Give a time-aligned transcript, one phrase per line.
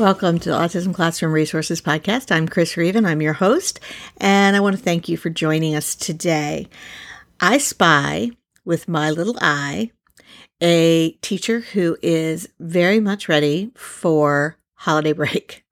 [0.00, 2.34] Welcome to the Autism Classroom Resources Podcast.
[2.34, 3.80] I'm Chris Reeve and I'm your host,
[4.16, 6.68] and I want to thank you for joining us today.
[7.38, 8.30] I spy
[8.64, 9.90] with my little eye
[10.62, 15.64] a teacher who is very much ready for holiday break.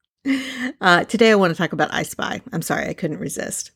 [0.80, 2.40] Uh, today, I want to talk about I Spy.
[2.52, 3.70] I'm sorry, I couldn't resist.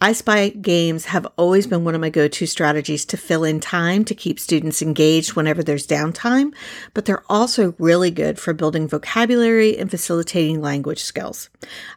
[0.00, 3.60] I Spy games have always been one of my go to strategies to fill in
[3.60, 6.54] time to keep students engaged whenever there's downtime,
[6.92, 11.48] but they're also really good for building vocabulary and facilitating language skills.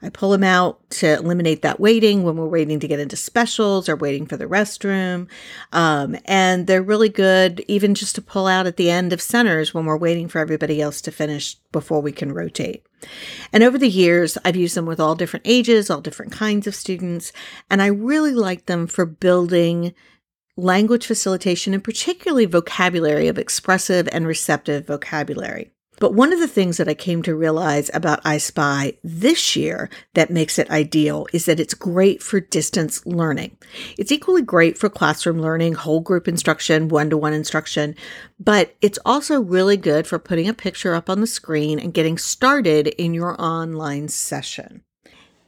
[0.01, 3.89] I pull them out to eliminate that waiting when we're waiting to get into specials
[3.89, 5.27] or waiting for the restroom.
[5.73, 9.73] Um, and they're really good even just to pull out at the end of centers
[9.73, 12.83] when we're waiting for everybody else to finish before we can rotate.
[13.53, 16.73] And over the years, I've used them with all different ages, all different kinds of
[16.73, 17.31] students,
[17.69, 19.93] and I really like them for building
[20.55, 25.69] language facilitation and particularly vocabulary of expressive and receptive vocabulary.
[25.99, 29.89] But one of the things that I came to realize about I Spy this year
[30.13, 33.57] that makes it ideal is that it's great for distance learning.
[33.97, 37.95] It's equally great for classroom learning, whole group instruction, one to one instruction,
[38.39, 42.17] but it's also really good for putting a picture up on the screen and getting
[42.17, 44.83] started in your online session.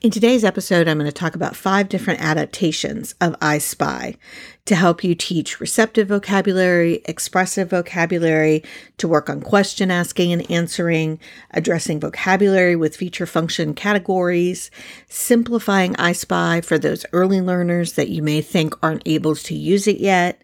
[0.01, 4.15] In today's episode, I'm going to talk about five different adaptations of I Spy
[4.63, 8.63] to help you teach receptive vocabulary, expressive vocabulary,
[8.97, 11.19] to work on question asking and answering,
[11.51, 14.71] addressing vocabulary with feature function categories,
[15.09, 19.85] simplifying I Spy for those early learners that you may think aren't able to use
[19.85, 20.41] it yet,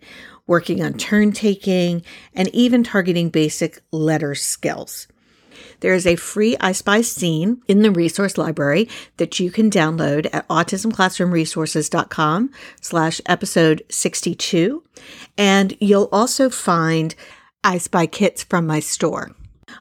[0.48, 5.08] working on turn taking, and even targeting basic letter skills.
[5.86, 10.28] There is a free I Spy scene in the resource library that you can download
[10.34, 12.52] at autismclassroomresources.com
[12.82, 14.84] slash episode 62.
[15.38, 17.14] And you'll also find
[17.64, 19.36] I Spy kits from my store.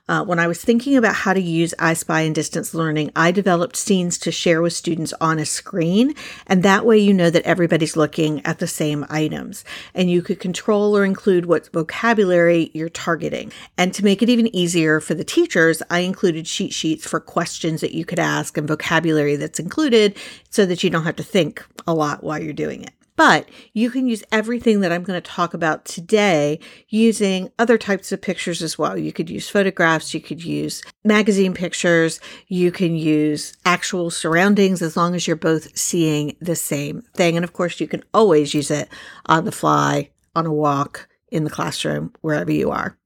[0.08, 3.30] Uh, when I was thinking about how to use iSpy Spy in distance learning, I
[3.30, 6.14] developed scenes to share with students on a screen.
[6.46, 9.64] And that way you know that everybody's looking at the same items.
[9.94, 13.52] And you could control or include what vocabulary you're targeting.
[13.78, 17.80] And to make it even easier for the teachers, I included cheat sheets for questions
[17.80, 20.16] that you could ask and vocabulary that's included
[20.50, 22.92] so that you don't have to think a lot while you're doing it.
[23.16, 26.58] But you can use everything that I'm going to talk about today
[26.88, 28.98] using other types of pictures as well.
[28.98, 34.96] You could use photographs, you could use magazine pictures, you can use actual surroundings as
[34.96, 37.36] long as you're both seeing the same thing.
[37.36, 38.88] And of course, you can always use it
[39.26, 42.96] on the fly, on a walk, in the classroom, wherever you are.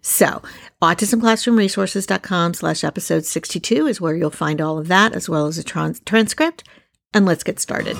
[0.00, 0.42] So,
[0.82, 5.64] autismclassroomresources.com slash episode 62 is where you'll find all of that as well as a
[5.64, 6.64] trans- transcript.
[7.14, 7.96] And let's get started.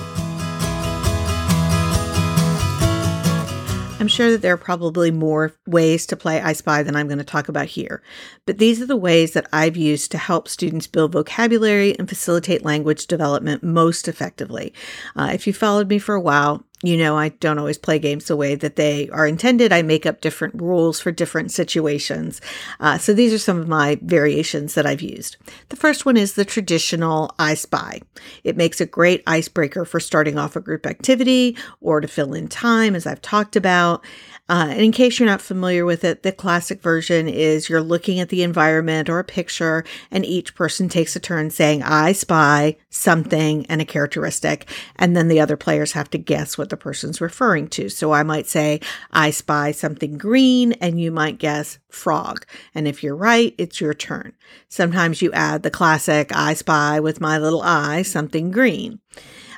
[3.99, 7.17] I'm sure that there are probably more ways to play I Spy than I'm going
[7.17, 8.03] to talk about here,
[8.45, 12.63] but these are the ways that I've used to help students build vocabulary and facilitate
[12.63, 14.71] language development most effectively.
[15.15, 18.25] Uh, if you followed me for a while, you know, I don't always play games
[18.25, 19.73] the way that they are intended.
[19.73, 22.39] I make up different rules for different situations.
[22.79, 25.37] Uh, so these are some of my variations that I've used.
[25.69, 28.01] The first one is the traditional I Spy.
[28.43, 32.47] It makes a great icebreaker for starting off a group activity or to fill in
[32.47, 34.05] time, as I've talked about.
[34.49, 38.19] Uh, and in case you're not familiar with it, the classic version is you're looking
[38.19, 42.77] at the environment or a picture, and each person takes a turn saying, I spy
[42.89, 44.69] something and a characteristic.
[44.95, 47.89] And then the other players have to guess what the person's referring to.
[47.89, 48.79] So I might say,
[49.11, 52.45] I spy something green, and you might guess frog.
[52.73, 54.33] And if you're right, it's your turn.
[54.69, 58.99] Sometimes you add the classic, I spy with my little eye something green.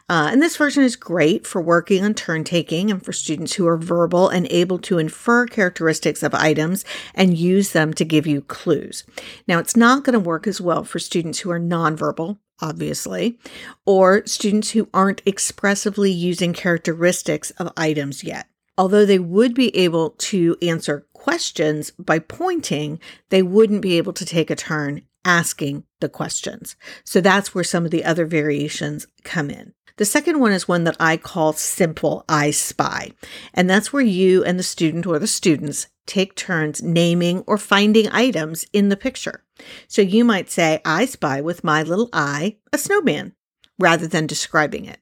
[0.09, 3.67] Uh, and this version is great for working on turn taking and for students who
[3.67, 6.83] are verbal and able to infer characteristics of items
[7.13, 9.03] and use them to give you clues.
[9.47, 13.37] Now, it's not going to work as well for students who are nonverbal, obviously,
[13.85, 18.47] or students who aren't expressively using characteristics of items yet.
[18.79, 24.25] Although they would be able to answer questions by pointing, they wouldn't be able to
[24.25, 26.75] take a turn asking the questions.
[27.03, 29.73] So that's where some of the other variations come in.
[29.97, 33.11] The second one is one that I call simple I spy.
[33.53, 38.07] And that's where you and the student or the students take turns naming or finding
[38.09, 39.43] items in the picture.
[39.89, 43.33] So you might say, I spy with my little eye a snowman,
[43.77, 44.99] rather than describing it.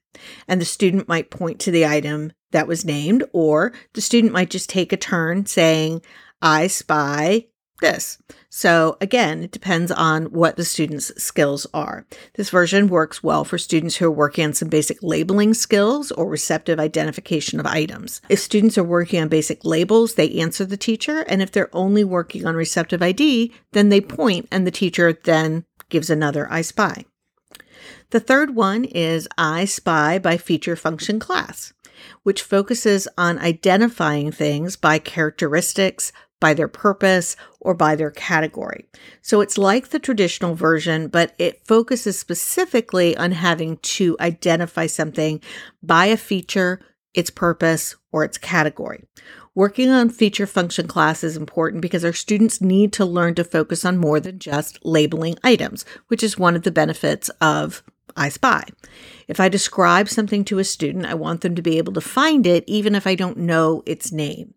[0.48, 4.50] And the student might point to the item that was named, or the student might
[4.50, 6.02] just take a turn saying,
[6.42, 7.46] I spy
[7.82, 8.18] this.
[8.50, 12.06] So again, it depends on what the student's skills are.
[12.36, 16.30] This version works well for students who are working on some basic labeling skills or
[16.30, 18.22] receptive identification of items.
[18.30, 21.22] If students are working on basic labels, they answer the teacher.
[21.22, 25.66] And if they're only working on receptive ID, then they point and the teacher then
[25.90, 27.06] gives another I spy.
[28.12, 31.74] The third one is I spy by feature function class,
[32.24, 38.86] which focuses on identifying things by characteristics, by their purpose, or by their category.
[39.22, 45.42] So it's like the traditional version, but it focuses specifically on having to identify something
[45.82, 46.80] by a feature,
[47.14, 49.04] its purpose, or its category.
[49.56, 53.84] Working on feature function class is important because our students need to learn to focus
[53.84, 57.82] on more than just labeling items, which is one of the benefits of
[58.16, 58.64] I Spy.
[59.28, 62.46] If I describe something to a student, I want them to be able to find
[62.46, 64.54] it even if I don't know its name.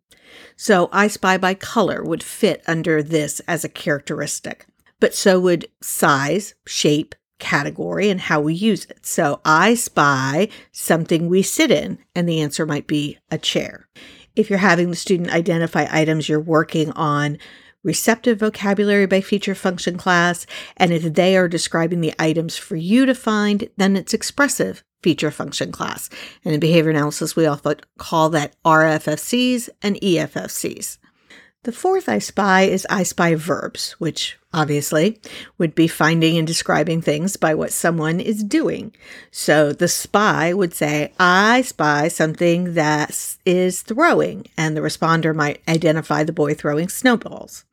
[0.57, 4.67] So I spy by color would fit under this as a characteristic,
[4.99, 9.05] but so would size, shape, category, and how we use it.
[9.07, 13.89] So I spy something we sit in, and the answer might be a chair.
[14.37, 17.39] If you're having the student identify items you're working on,
[17.83, 23.07] receptive vocabulary by feature function class, and if they are describing the items for you
[23.07, 26.11] to find, then it's expressive feature function class.
[26.45, 30.99] And in behavior analysis, we often call that RFFCs and EFFCs.
[31.65, 35.21] The fourth I spy is I spy verbs, which obviously
[35.59, 38.95] would be finding and describing things by what someone is doing.
[39.31, 45.61] So the spy would say, I spy something that is throwing, and the responder might
[45.69, 47.67] identify the boy throwing snowballs.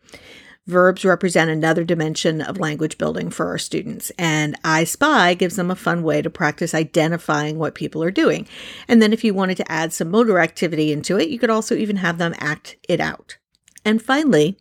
[0.67, 5.71] Verbs represent another dimension of language building for our students, and I Spy gives them
[5.71, 8.47] a fun way to practice identifying what people are doing.
[8.87, 11.75] And then, if you wanted to add some motor activity into it, you could also
[11.75, 13.37] even have them act it out.
[13.85, 14.57] And finally,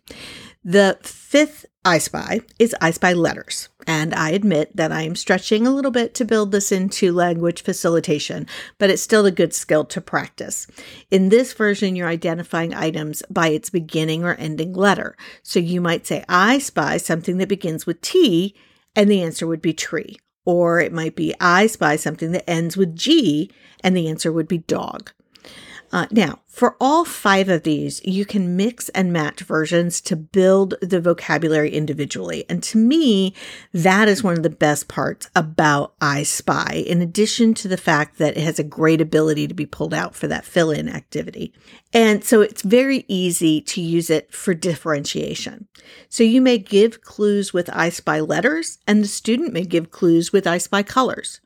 [0.63, 3.69] the fifth I Spy is I Spy letters.
[3.87, 7.63] And I admit that I am stretching a little bit to build this into language
[7.63, 8.45] facilitation,
[8.77, 10.67] but it's still a good skill to practice.
[11.09, 15.15] In this version, you're identifying items by its beginning or ending letter.
[15.43, 18.53] So you might say, I spy something that begins with T,
[18.93, 20.17] and the answer would be tree.
[20.43, 23.49] Or it might be, I spy something that ends with G,
[23.81, 25.13] and the answer would be dog.
[25.91, 30.73] Uh, now, for all five of these, you can mix and match versions to build
[30.81, 32.43] the vocabulary individually.
[32.49, 33.33] And to me,
[33.73, 38.17] that is one of the best parts about I Spy, in addition to the fact
[38.17, 41.53] that it has a great ability to be pulled out for that fill in activity.
[41.93, 45.67] And so it's very easy to use it for differentiation.
[46.09, 50.33] So you may give clues with I Spy letters, and the student may give clues
[50.33, 51.39] with I Spy colors.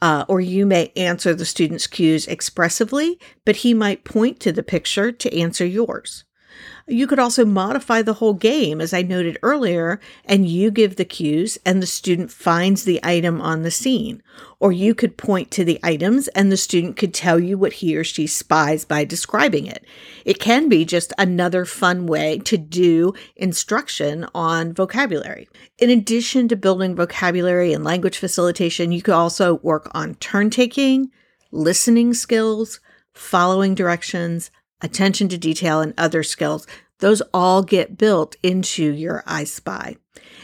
[0.00, 4.62] Uh, or you may answer the student's cues expressively, but he might point to the
[4.62, 6.24] picture to answer yours.
[6.86, 11.04] You could also modify the whole game, as I noted earlier, and you give the
[11.04, 14.22] cues and the student finds the item on the scene.
[14.58, 17.96] Or you could point to the items and the student could tell you what he
[17.96, 19.84] or she spies by describing it.
[20.24, 25.48] It can be just another fun way to do instruction on vocabulary.
[25.78, 31.10] In addition to building vocabulary and language facilitation, you could also work on turn taking,
[31.52, 32.80] listening skills,
[33.12, 36.66] following directions, attention to detail, and other skills,
[36.98, 39.96] those all get built into your I Spy.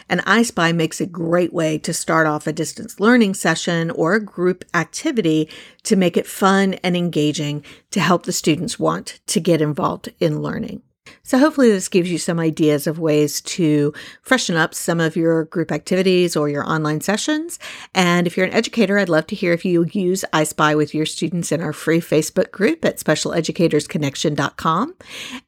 [0.08, 4.14] And I Spy makes a great way to start off a distance learning session or
[4.14, 5.48] a group activity
[5.84, 10.42] to make it fun and engaging to help the students want to get involved in
[10.42, 10.82] learning.
[11.22, 13.92] So, hopefully, this gives you some ideas of ways to
[14.22, 17.58] freshen up some of your group activities or your online sessions.
[17.94, 20.94] And if you're an educator, I'd love to hear if you use I Spy with
[20.94, 24.94] your students in our free Facebook group at specialeducatorsconnection.com.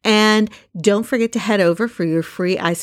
[0.05, 2.75] And don't forget to head over for your free I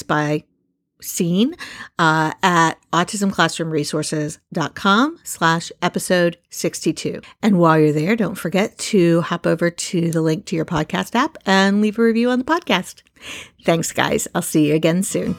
[1.04, 1.56] Scene
[2.00, 7.22] uh, at autismclassroomresources.com slash episode 62.
[7.42, 11.16] And while you're there, don't forget to hop over to the link to your podcast
[11.16, 13.02] app and leave a review on the podcast.
[13.64, 14.28] Thanks, guys.
[14.36, 15.36] I'll see you again soon.